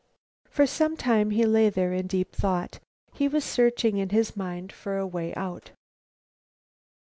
For 0.49 0.65
some 0.65 0.97
time 0.97 1.29
he 1.29 1.45
lay 1.45 1.69
there 1.69 1.93
in 1.93 2.07
deep 2.07 2.31
thought. 2.33 2.79
He 3.13 3.27
was 3.27 3.43
searching 3.43 3.97
in 3.97 4.09
his 4.09 4.35
mind 4.35 4.71
for 4.73 4.97
a 4.97 5.05
way 5.05 5.31
out. 5.35 5.73